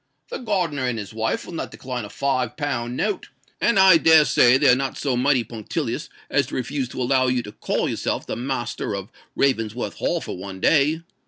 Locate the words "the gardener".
0.29-0.87